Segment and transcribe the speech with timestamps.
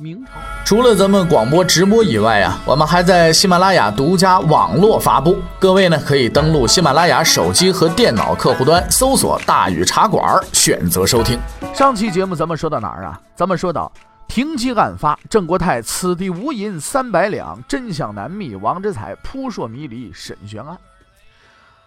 [0.00, 0.30] 明朝
[0.64, 5.36] 除了咱们广播直播以外啊，我们还在喜马拉雅独家网络发布。
[5.58, 11.36] 各位呢可以登录喜马拉雅手机和电脑客户端，搜索“大禹茶馆”，选择收听。
[11.74, 13.20] 上期节目咱们说到哪儿啊？
[13.34, 13.90] 咱们说到
[14.28, 20.78] 停机案发，郑国泰此地无银三百两，真相难觅，王之才扑朔迷离审悬案。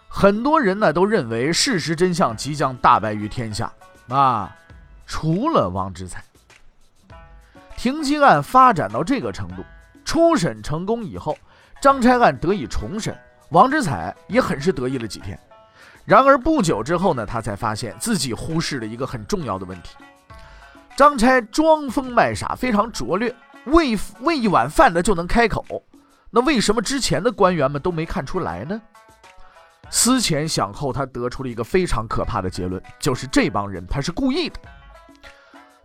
[0.06, 3.72] 很多人呢都认为事实真相即将大白于天下
[4.08, 4.54] 啊，
[5.06, 6.22] 除了王之才。
[7.82, 9.64] 停机案发展到这个程度，
[10.04, 11.36] 初审成功以后，
[11.80, 13.12] 张差案得以重审，
[13.50, 15.36] 王之才也很是得意了几天。
[16.04, 19.96] 然而不久之后呢，他才发现自己忽视了一个很重要的问题。
[20.96, 25.64] 张差装疯卖傻，非常拙劣，喂喂一碗饭的就能开口，
[26.30, 28.80] 那为什么之前的官员们都没看出来呢？
[29.90, 34.60] 思前想后，他得出了一个非常可怕的结论，就是这帮人他是故意的。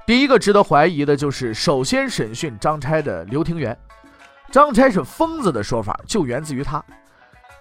[0.08, 3.78] 第一个值得怀疑的就是，首先审讯张差的刘廷元，
[4.50, 6.82] 张差是疯子的说法就源自于他。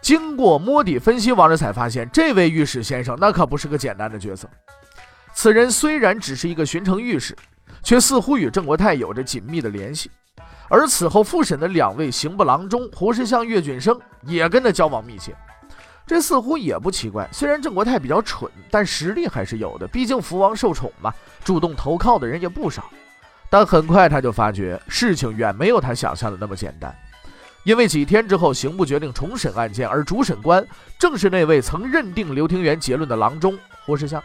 [0.00, 4.48] 经过摸底分析，王志才发现，这位御史先生那可不是个简单的角色。
[5.34, 7.36] 此人虽然只是一个巡城御史，
[7.82, 10.08] 却似乎与郑国泰有着紧密的联系。
[10.68, 15.34] 而此后复审的两位刑部郎中胡世相、岳俊生也跟他交往密切。
[16.06, 19.88] 这似乎也不奇怪，虽然郑国泰比较蠢，但实力还是有的。
[19.88, 21.12] 毕竟福王受宠嘛，
[21.44, 22.84] 主动投靠的人也不少。
[23.50, 26.94] 但很快他就发觉，事情远没有他想象的那么简单。
[27.64, 30.64] 因为几天之后，刑部决定重审案件，而主审官
[30.96, 34.22] 正是那位曾认定刘廷元结论的郎中胡世相。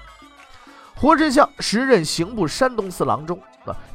[0.94, 3.42] 胡世相时任刑部山东司郎中，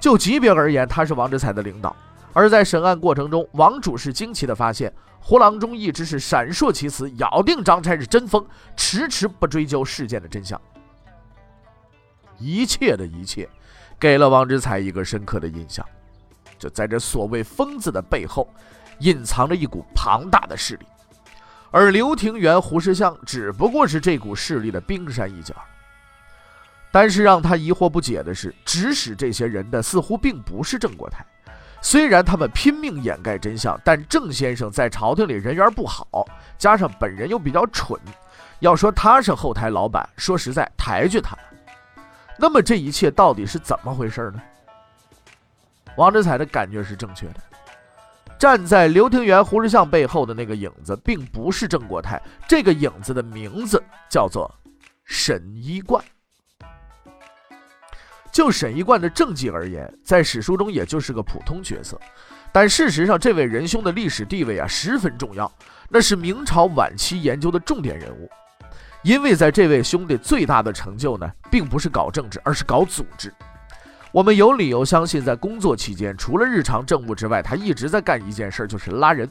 [0.00, 1.94] 就级别而言，他是王之才的领导。
[2.36, 4.92] 而在审案过程中，王主是惊奇地发现。
[5.19, 10.60] 胡郎中一直是闪烁其词，咬定张差是真疯，迟迟不追究事件的真相。
[12.38, 13.48] 一切的一切，
[13.98, 15.82] 给了王之才一个深刻的印象：
[16.58, 18.47] 就在这所谓疯子的背后，
[18.98, 20.84] 隐藏着一股庞大的势力，
[21.70, 25.54] 而刘廷元、胡世相只不过是这股势力的冰山一角。
[26.92, 31.24] 但是让他疑惑不解的是，指使这些人的似乎并不是郑国泰。
[31.88, 36.26] 虽然他们拼命掩盖真相，但郑先生在朝廷里人缘不好，
[36.58, 37.97] 加上本人又比较蠢，
[38.58, 41.42] 要说他是后台老板，说实在抬举他了。
[42.41, 44.42] 那么这一切到底是怎么回事呢？
[45.97, 47.36] 王之才的感觉是正确的，
[48.36, 53.80] 站在刘廷元、胡志相背后的那个影子，并不是郑国泰，这个影子的名字
[54.10, 54.53] 叫做
[55.04, 56.04] 沈一贯。
[58.36, 61.98] 就沈一贯的政绩而言，在史书中也就是个普通角色，
[62.52, 65.50] 但事实上，这位仁兄的历史地位啊十分重要，
[65.88, 68.28] 那是明朝晚期研究的重点人物。
[69.02, 73.32] 因为在这位兄弟最大的成就呢，并不是搞政治，而是搞组织。
[74.12, 79.26] 我们有理由相信，在工作期间，除了日常政务之外，他一直在干一件事，就是拉人。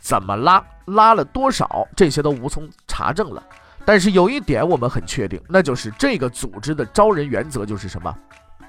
[0.00, 3.40] 怎么拉，拉了多少，这些都无从查证了。
[3.86, 8.14] 但是有一点我们很确定，那就是这个组织的招人原则就是什么？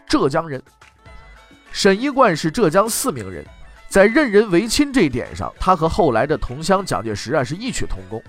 [0.08, 0.62] 浙江人。
[1.72, 3.44] 沈一贯是浙江四明人，
[3.90, 8.24] 在任人唯亲这一点上，他和后来的同乡蒋介石啊是异曲同工。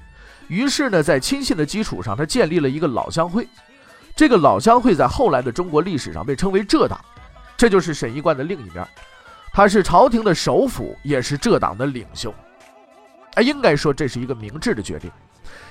[0.49, 3.47] 于是呢，在亲信的基础上，他建立了一个老乡会。
[4.17, 6.99] 这个老乡会在后来的中国历史上被称为浙党，
[7.57, 8.85] 这就是沈一贯的另一面。
[9.53, 12.35] 他是朝廷的首辅，也是浙党的领袖。
[13.35, 15.11] 啊，应该说这是一个明智的决定。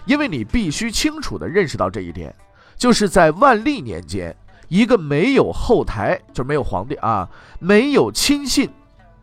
[0.06, 2.34] 因为你必须清楚地认识到这一点，
[2.76, 4.36] 就是在万历年间，
[4.68, 8.70] 一个没有后台，就是没有皇帝啊，没有亲信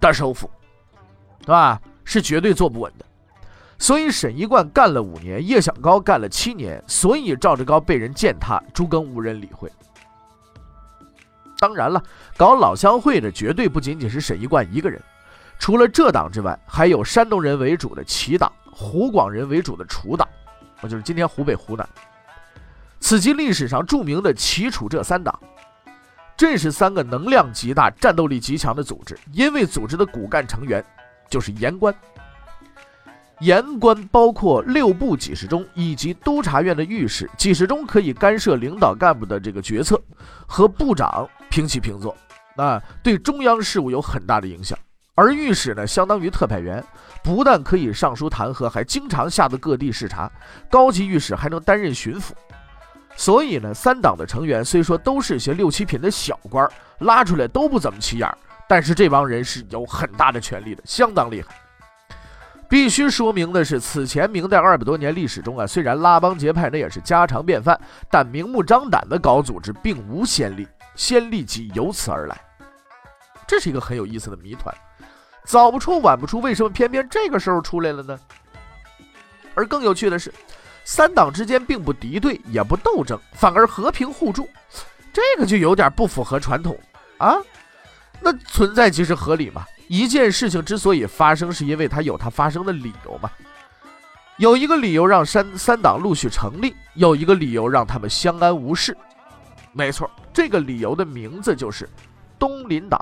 [0.00, 0.50] 的首辅，
[1.40, 1.80] 对吧？
[2.04, 3.04] 是绝对坐不稳的。
[3.78, 9.70] 所以沈一贯干了五年，叶想高干了七年，所以赵志高被人践踏，朱庚无人理会。
[11.58, 12.02] 当然了，
[12.36, 15.02] 搞老乡会的绝对不仅仅是沈一贯一个人，
[15.58, 20.28] 除了这党之外，还有山东人为主的齐党，湖广人为主的楚党。
[20.88, 21.88] 就是今天湖北湖南，
[23.00, 25.38] 此即历史上著名的齐楚这三党，
[26.36, 29.18] 这是三个能量极大、战斗力极强的组织。
[29.32, 30.84] 因为组织的骨干成员
[31.28, 31.94] 就是言官，
[33.40, 40.00] 言官包括六部几事中以及督察院的御史，几事中可以干涉领导干部的这个决策，
[40.46, 42.16] 和部长平起平坐，
[42.56, 44.78] 啊，对中央事务有很大的影响。
[45.16, 46.82] 而御史呢，相当于特派员，
[47.24, 50.30] 不但可以上书弹劾，还经常下到各地视察。
[50.70, 52.32] 高级御史还能担任巡抚。
[53.16, 56.68] 所以呢，三党的成员虽说都是些六七品的小官，
[56.98, 58.28] 拉出来都不怎么起眼，
[58.68, 61.48] 但是这帮人是有很大的权力的，相当厉害。
[62.68, 67.80] 必须说明的是，此前明代二百多年历史中啊，虽然拉帮结派那也是家常便饭，
[68.10, 72.38] 但明目张胆的搞组织并无先例，先例即由此而来。
[73.46, 74.74] 这是一个很有意思的谜团，
[75.44, 78.18] 早不出晚不出，为什么偏偏这个时候出来了呢？
[79.54, 80.32] 而更有趣的是，
[80.84, 84.48] 三党之间并不敌对，也不斗争，反而和平互助，
[85.12, 86.76] 这个就有点不符合传统
[87.18, 87.36] 啊。
[88.20, 89.64] 那存在即是合理嘛？
[89.86, 93.30] 一件事情之所以发生，是因为它有它发生的理由嘛。
[94.38, 98.96] 有一个理由让三三党陆续成立，有一个理由让他们相安无事。
[99.72, 101.88] 没错，这个理由的名字就是
[102.38, 102.98] 东林党。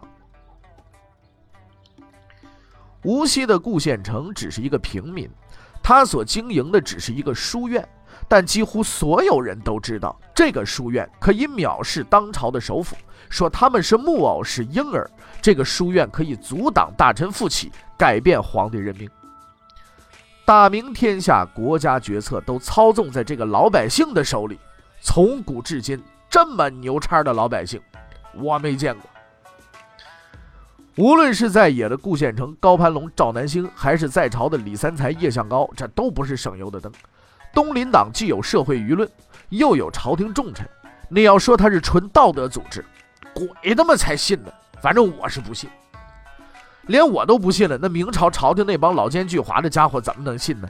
[3.04, 5.28] 无锡的顾县城只是一个平民，
[5.82, 7.86] 他所经营的只是一个书院，
[8.28, 12.96] 但几乎所有人都知道，这个书院可以藐视当朝的首辅，
[13.28, 15.10] 说他们是木偶，是婴儿。
[15.40, 19.10] 这个书院可以阻挡大臣复起，改变皇帝任命。
[20.44, 24.58] 大明天下，国家决策都操纵在这个老百姓的手里。
[25.00, 26.00] 从古至今，
[26.30, 27.80] 这么牛叉的老百姓，
[28.34, 29.10] 我没见过。
[30.96, 36.92] 无论是在野的顾县城、高攀龙、赵南星，还是在朝的李三才、叶向高，这都不是省油的灯。
[37.54, 39.08] 东林党既有社会舆论，
[39.48, 40.68] 又有朝廷重臣，
[41.08, 42.84] 你要说他是纯道德组织，
[43.34, 44.52] 鬼他妈才信呢！
[44.82, 45.70] 反正我是不信，
[46.88, 47.78] 连我都不信了。
[47.80, 50.68] 那明朝朝廷那帮老奸巨猾的家伙怎么能信呢？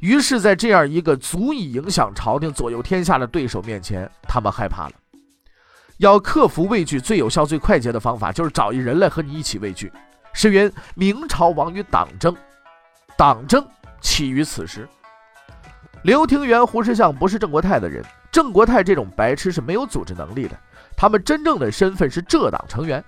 [0.00, 4.92] 于是，在这样一个足以影响朝廷、左右天下的对手面前，他们害怕了。
[5.98, 9.92] 要克服畏惧，最有效、最快捷的方法，就是找一人来和你一起畏惧。
[10.32, 12.34] 是云：明朝亡于党争，
[13.16, 13.66] 党争
[14.00, 14.88] 起于此时。
[16.02, 20.56] 刘廷元、胡适相不是郑国泰的人，郑国泰这种白痴是没有组织能力的。
[20.96, 23.04] 他们真正的身份是浙党成员。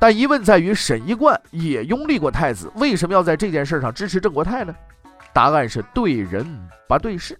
[0.00, 4.74] 但疑问在于，沈一贯也拥立过太子，为什么要在这件事上支持郑国泰呢？
[5.32, 6.44] 答案是对人
[6.88, 7.38] 不对事。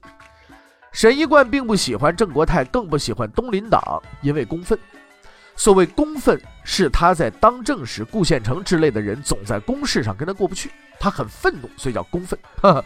[0.95, 4.79] 沈一贯并不喜欢郑国泰，更不喜欢东林党，因为公愤。
[5.57, 10.71] 所谓公愤，是他在当政时，顾县城之类的人总在公事上跟他过不去，
[11.01, 12.39] 他很愤怒，所以叫公愤。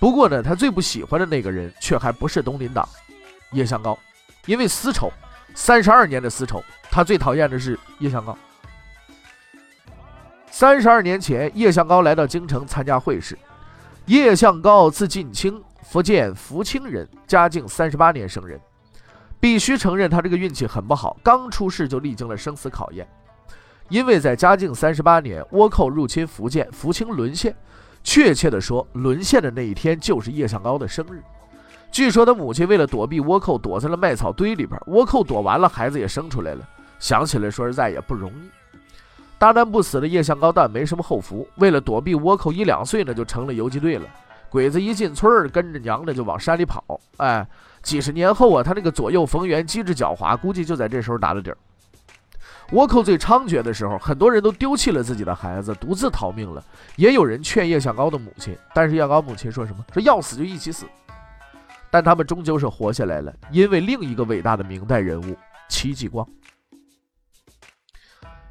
[0.00, 2.88] 不过呢，他最不喜欢的那个人却还不是东林党，
[3.52, 3.96] 叶向高，
[4.46, 5.12] 因为私仇，
[5.54, 6.60] 三十二年的私仇，
[6.90, 8.36] 他最讨厌的是叶向高。
[10.50, 13.38] 三十二年前，叶向高来到京城参加会试。
[14.06, 18.58] 叶向高字近清，福建福清人，嘉靖三十八年生人。
[19.38, 23.06] 必须承认，他这个运气很不好，刚出世就历经了生死考验。
[23.90, 27.54] 因为在嘉靖三十八年，倭寇入侵福建，福清沦陷。
[28.02, 31.22] 确切的说，沦陷的那一天就是叶向高的生日。
[31.92, 34.80] 据说他母亲为了躲避倭寇，躲在了麦草堆里边。
[34.86, 36.66] 倭寇躲完了，孩子也生出来了。
[36.98, 38.50] 想起来，说实在也不容易。
[39.38, 41.46] 大难不死的叶向高，但没什么后福。
[41.56, 44.06] 为了躲避倭寇，一两岁呢就成了游击队了。
[44.54, 47.00] 鬼子一进村儿，跟着娘的就往山里跑。
[47.16, 47.44] 哎，
[47.82, 51.58] 几十年后啊，他那个左右逢源、机智狡猾，估计就在这时候打了底儿。
[52.70, 56.62] 倭寇最猖獗的时候，很多人都丢弃了自己的孩子，独自逃命了。
[56.94, 59.84] 也有人劝叶向高的母亲，但是叶向高母亲说什么？
[59.92, 60.86] 说要死就一起死。
[61.90, 65.36] 但他们终究是活下来了，因为另一个伟大的明代人物
[65.68, 66.24] 戚继光。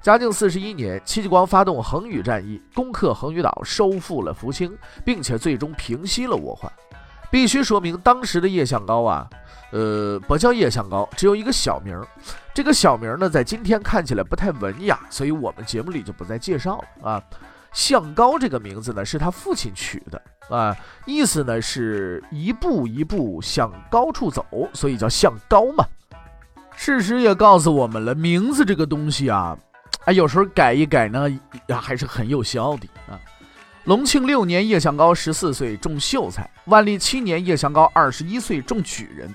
[0.04, 6.70] 嘉靖四十一年，戚继光发动恒宇战役，攻克恒宇岛，收复了福清，并且最终平息了倭患。
[7.32, 9.30] 必须说明，当时的叶向高啊，
[9.72, 11.98] 呃，不叫叶向高，只有一个小名。
[12.54, 17.24] 这个小名呢，在今天看起来不太文雅，所以我们节目里就不再介绍了啊。
[17.72, 25.86] 向高这个名字呢，是他父亲取的啊，意思呢是一步一步向高处走，所以叫向高嘛。
[26.76, 29.58] 事实也告诉我们了，名字这个东西啊。
[30.06, 31.30] 哎，有时候改一改呢，
[31.68, 33.20] 呀，还是很有效的啊。
[33.86, 39.30] 隆庆六年，叶向高十四岁中秀才；万历七年，叶向高二十一岁中举人；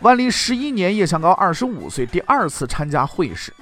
[0.00, 3.52] 万历十一年，叶向高二十五岁第二次参加会试。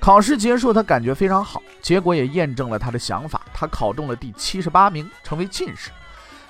[0.00, 5.90] 考试结束，他感觉非常好，结果也验证了他的想法，他考中了第七十八名，成为进士。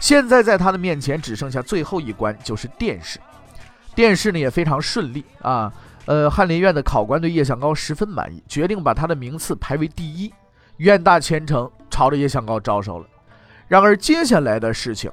[0.00, 3.18] 现在在他的面前只剩下最后一关，就是殿试。
[3.94, 5.72] 殿试呢也非常顺利啊。
[6.06, 10.32] 呃，翰林院的考官对叶向高十分满意，决定把他的名次排为第一。
[10.78, 13.06] 院大前程朝着叶向高招手了。
[13.68, 15.10] 然而，接下来的事情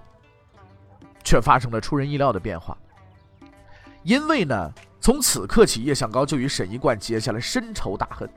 [1.24, 2.78] 却发生了出人意料的变化。
[4.04, 8.30] 因为呢，从此刻起，叶向高就与沈一贯结下了深仇大恨。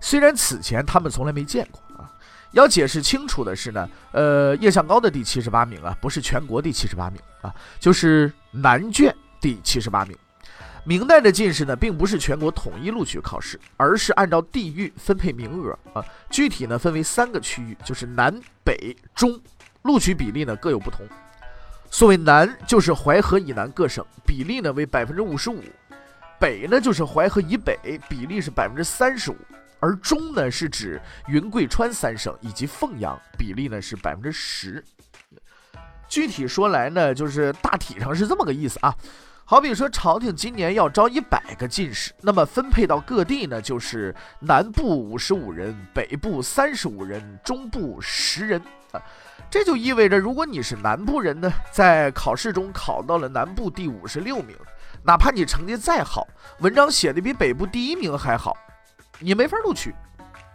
[0.00, 2.12] 虽然此前他们从来没见过啊，
[2.52, 10.16] 要解释清楚的是呢，呃，叶向高的第七十八名啊，不是全国第七十八名啊，就是南卷第七十八名。
[10.86, 16.04] 明代的进士呢，并不是全国统一录取考试，而是按照地域分配名额啊。
[16.28, 19.40] 具体呢，分为三个区域，就是南北中，
[19.82, 21.06] 录取比例呢各有不同。
[21.90, 25.56] 所谓南，就是淮河以南各省，比例呢为百分之五十五；
[26.38, 29.36] 北呢，就是淮河以北，比例是百分之三十五；
[29.80, 34.84] 而中呢，是指云贵川三省以及凤阳，比例呢是百分之十。
[36.08, 38.94] 具体说来呢，就是大体上是这么个意思啊。
[39.46, 48.58] 好比说，朝廷今年要招一百个进士，那么分配到各地呢，就是南部五十五人，北部三十五人，中部十人
[48.92, 49.02] 啊。
[49.50, 54.56] 这就意味着，如果你是南部人呢，在考试中考到了南部第五十六名，
[55.02, 56.26] 哪怕你成绩再好，
[56.60, 58.56] 文章写的比北部第一名还好，
[59.18, 59.94] 你没法录取，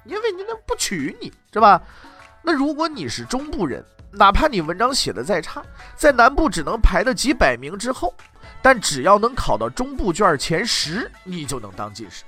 [0.04, 1.80] 因为人家不取你是吧？
[2.42, 5.62] 那如果你是中部人，哪怕你文章写的再差，
[5.96, 8.12] 在南部只能排到几百名之后。
[8.62, 12.24] 但只要能考到中部卷前十，你就能当进士。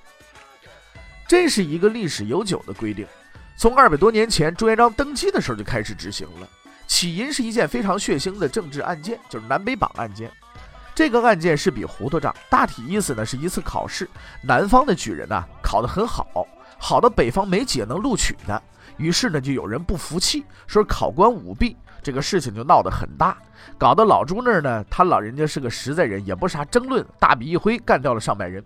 [1.28, 3.06] 这是一个历史悠久的规定，
[3.58, 6.48] 从二百多年前朱元璋登基的时候就开始执行了。
[6.88, 10.30] 起因是一件非常血腥的政治案件，就是南北榜案件。
[10.94, 14.10] 这个案件是笔糊涂账，大体意思呢是一次考试，
[14.42, 16.46] 南方的举人呢考得很好，
[16.78, 18.62] 好的北方没几个能录取的，
[18.98, 21.78] 于是呢就有人不服气，说考官舞弊。
[22.04, 23.38] 这个事情就闹得很大，
[23.78, 28.64] 搞得老朱那儿呢，他老人家是个实在人，也不啥争论，大笔一挥干掉了上百人。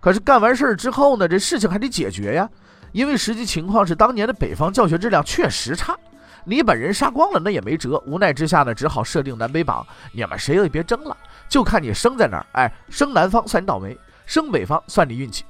[0.00, 2.48] 可是干完事儿之后呢，这事情还得解决呀，
[2.92, 5.96] 因为实际情况是当年的北方教学质量确实差，
[6.44, 11.16] 你把人杀光了那也没辙，无奈之下呢，只好设定南北榜，你们谁也别争了，
[11.48, 15.44] 就看你生在哪儿，哎，生南方算你倒霉，生北方算你运气。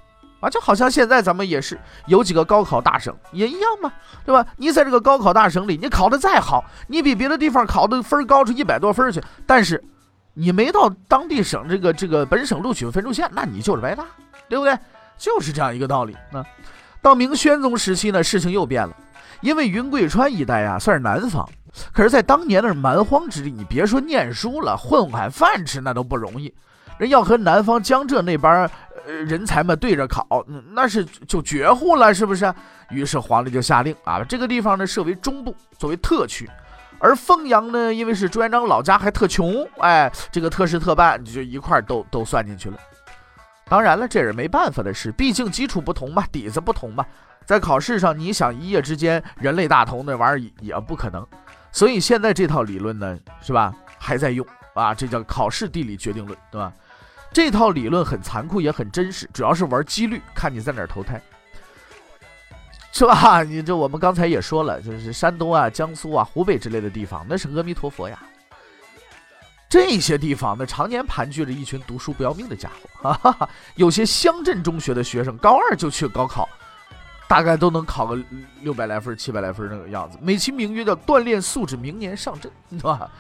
[0.47, 1.77] 啊，就好像现在咱们也是
[2.07, 3.93] 有几个高考大省也一样嘛，
[4.25, 4.47] 对吧？
[4.57, 9.83] 你在这个高考大省里，你考的再好，你比别的地方考的分高出一百多分去，但是
[10.35, 14.05] 你没到当地省这个这个本省录取分数线，那你就是白搭，
[14.49, 14.79] 对不对？
[15.19, 16.17] 就是这样一个道理。
[16.31, 16.45] 那
[17.03, 18.95] 到明宣宗时期呢，事情又变了，
[19.41, 21.45] 因为云贵川一带啊算是南方，
[21.93, 26.55] 可是，在当年那是蛮荒之地，你别说念书了，混碗饭吃那都不容易，
[26.99, 28.71] 人要和南方江浙那边。
[29.07, 30.27] 人才们对着考，
[30.73, 32.53] 那是就绝户了，是不是？
[32.91, 36.49] 于是皇帝就下令啊，这个地方呢设为中部，作为特区。
[36.99, 42.79] 而凤阳呢，因为是朱元璋老家，还特穷，哎，这个特事特办就一块都都算进去了。
[43.69, 47.05] 当然了，这也是没办法的事，毕竟基础不同嘛，底子不同嘛，
[47.45, 51.27] 在考试上，你想一夜之间人类大同那玩意儿也不可能。
[51.71, 56.73] 所以现在这套理论呢，是吧，还在用啊，这叫考试地理决定论，对吧？
[57.37, 61.21] 这套理论很残酷，也很真实，主要是玩几率，看你在哪儿投胎，
[62.93, 63.43] 是吧？
[63.43, 68.19] 你这我们刚才也说了，就是山东啊、江苏啊、湖北之类的地方，那是阿弥陀佛呀。
[69.69, 73.47] 这些地方那常年盘踞着一群读书不要命的家伙， 哈哈。
[73.75, 76.49] 有些乡镇中学的学生，高二就去高考，
[77.29, 78.19] 大概都能考个
[78.63, 83.11] 六百来分、七百来分那个样子，美其名曰叫锻炼素质，明年上阵，是吧？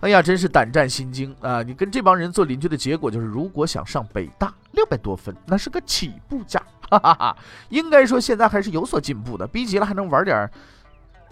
[0.00, 1.62] 哎呀，真是胆战心惊啊！
[1.62, 7.36] 你跟这帮人做邻居的结果就是，如果想上北大，六百多分那是个起步价， 哈哈哈。
[7.70, 10.48] 应该说现在还是有所进步的，逼急了还能玩点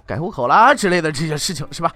[0.06, 1.92] 改户口啦之类的这些事情，是吧？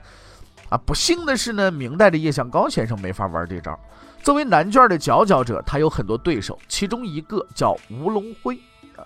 [0.68, 3.78] 啊，不幸的是呢，明代的叶向高先生没法玩这招。
[4.22, 8.56] 作为南卷的佼佼者，他有很多对手，其中一个叫吴龙辉
[8.94, 9.00] 啊。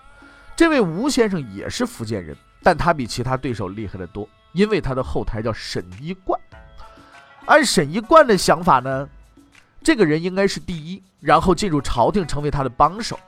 [0.56, 6.40] 这位吴先生也是福建人，但他比其他对手厉害的多，因为他的后台叫沈一贯。
[7.46, 9.08] 按沈一贯的想法呢，
[9.82, 13.18] 这个人应该是第一，然后进入朝廷成为他的帮手。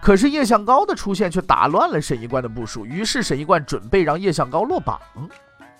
[0.00, 4.98] 可是叶向高的出现却打乱了沈一贯的部署，于是沈一贯准备让叶向高落榜，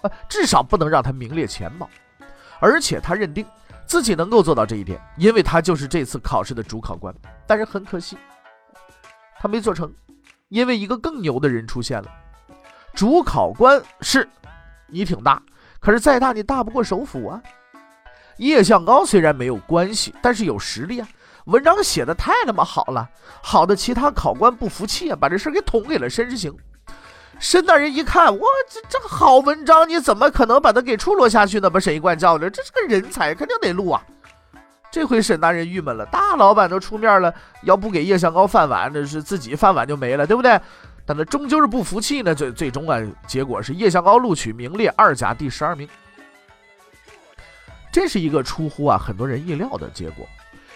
[0.02, 1.88] 呃，至少不能让他名列前茅。
[2.58, 3.46] 而且他认定
[3.86, 7.14] 自己能够做到这一点，因为他就是这次考试的主考官。
[7.46, 8.18] 但是很可惜，
[9.38, 9.90] 他没做成，
[10.50, 12.08] 因为一个更牛的人出现了。
[12.92, 14.28] 主考官是，
[14.86, 15.42] 你挺大，
[15.80, 17.42] 可是再大你大不过首辅啊。
[18.40, 21.06] 叶向高虽然没有关系，但是有实力啊！
[21.44, 23.06] 文章写的太他妈好了，
[23.42, 26.54] 好的其他考官不服气啊，把这事给捅给了申时行。
[27.38, 31.68] 申大人一看，我这这好文章，你怎么可能把他给出落下去呢？
[31.68, 34.02] 把沈一贯叫来，这是个人才，肯定得录啊！
[34.90, 37.32] 这回沈大人郁闷了，大老板都出面了，
[37.64, 40.58] 要不给叶向高饭碗，那是自己饭碗就没了，对不对？
[41.04, 45.86] 但他终究是不服气呢，最最终啊，结果是叶向高录取，名列二甲第十二名。
[47.92, 50.28] 这是一个出乎啊很多人意料的结果，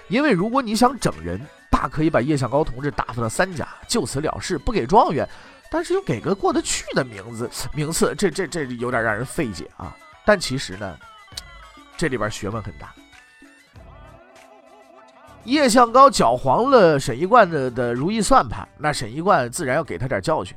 [0.09, 1.40] 因为如果你想整人，
[1.71, 5.28] 大可以把叶向高同志打发到三甲，就此了事，不给状元，
[5.71, 9.97] 但是又给个过得去的名字名次，这这这有点让人费解啊。
[10.25, 10.99] 但其实呢，
[11.97, 12.92] 这里边学问很大。
[15.44, 20.56] 叶向高搅黄了沈一贯的的如意算盘，那沈一贯自然要给他点教训。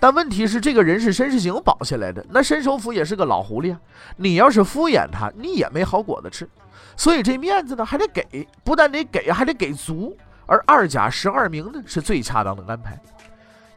[0.00, 3.80] 但问题是，这个人是申世行保下来的，那申首府也是个老狐狸啊。
[4.16, 6.48] 你要是敷衍他，你也没好果子吃。
[6.96, 10.16] 所以这面子呢，还得给，不但得给，还得给足。
[10.46, 12.98] 而二甲十二名呢，是最恰当的安排。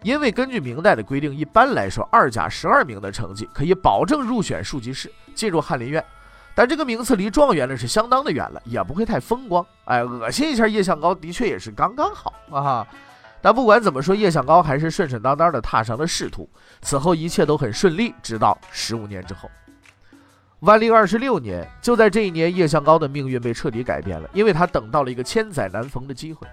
[0.03, 6.03] 因为根据明代的规定，一般来说，二甲十二名的成绩可以保证入选庶吉士，进入翰林院。
[6.53, 9.65] 但这个名次离状元呢是相当的远了，也不会太风光。
[9.85, 12.87] 哎，恶心一下叶向高，的确也是刚刚好啊。
[13.41, 16.49] 但不管怎么说，叶向高还是顺顺当当的踏上了仕途。
[16.81, 19.49] 此后一切都很顺利，直到十五年之后，
[20.59, 26.47] 万历二十六年，就在这一年，叶向高的命运被彻底改变了，因为他等到了一个千载难逢的机会。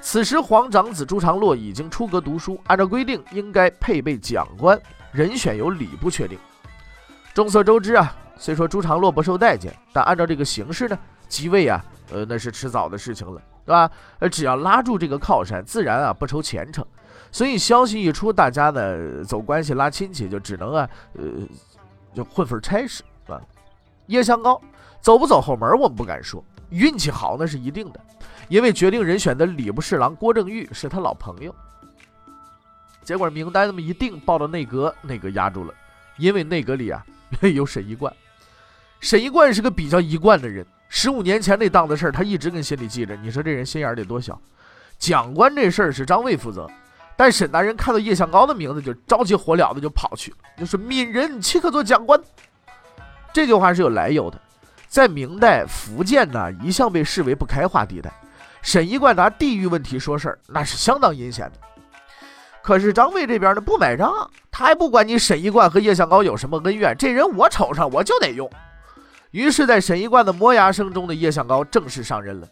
[0.00, 4.78] 此时，皇长子朱常洛已经出阁读书，按照规定应该配备讲官，
[5.12, 6.38] 人选由礼部确定。
[7.32, 8.14] 众所周知啊。
[8.36, 13.90] 虽说朱常洛不受待见，但按照这个形势呢，即位啊，呃，那是迟早的事情了，对吧？
[14.18, 16.84] 呃，只要拉住这个靠山，自然啊不愁前程。
[17.32, 21.24] 所以消息一出，大家呢走关系拉亲戚，就只能啊，呃，
[22.14, 23.40] 就混份差事，是吧？
[24.06, 24.60] 叶向高
[25.00, 28.00] 走不走后门，我们不敢说，运气好那是一定的，
[28.48, 31.54] 因为决定人选的礼部侍郎郭正玉是他老朋友。
[33.02, 35.74] 结果名单那么一定，报到内阁，内阁压住了，
[36.18, 37.04] 因为内阁里啊
[37.42, 38.14] 有沈一贯。
[39.00, 40.64] 沈一贯是个比较一贯的人，
[40.96, 43.16] 十五年前那档子事儿，他一直跟心里记着。
[43.16, 44.40] 你说这人心眼得多小？
[44.96, 46.70] 讲官这事儿是张卫负责，
[47.16, 52.18] 但沈大人看到叶向高的名字，就着急火燎的就跑去，就是闽人岂可做讲官？
[53.32, 54.40] 这句话是有来由的，
[54.86, 58.12] 在明代福建呢，一向被视为不开化地带，
[58.62, 61.58] 沈一贯拿地域问题说事儿，那是相当阴险的。
[62.62, 68.48] 可是张卫这边呢不买账，他还不管你沈一贯和叶向高有什么恩怨，这人我瞅上我就得用。
[69.34, 72.46] 于是，在沈一贯的磨牙声中的叶向高正式上任了。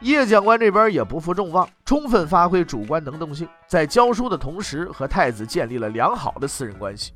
[0.00, 7.12] 叶讲官这边也不负众望，充分发挥主观能动性，在教书的同时和太子建立了良好的私人关系。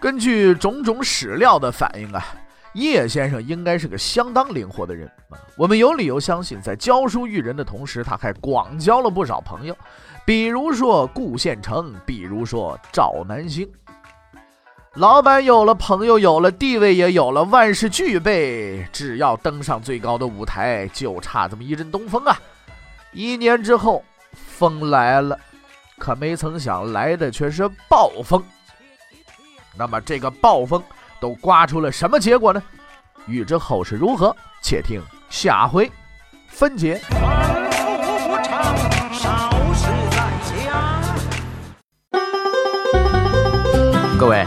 [0.00, 2.20] 根据种种史料的反映啊，
[2.74, 5.38] 叶先生应该是个相当灵活的人啊。
[5.56, 9.76] 我们有理由相信，在教书育人的同时，他还广交了不少朋友，
[10.24, 13.70] 比如说顾宪成，比如说赵南星。
[14.96, 22.40] 老板有了，朋友有了，地位也有了，万事俱备，只要登上最高的舞台，就差这么一阵东风啊！
[23.12, 25.38] 一年之后，风来了，
[25.98, 28.42] 可没曾想来的却是暴风。
[29.76, 30.82] 那么这个暴风
[31.20, 32.62] 都刮出了什么结果呢？
[33.26, 35.92] 欲知后事如何，且听下回
[36.48, 37.02] 分解。
[44.18, 44.46] 各位。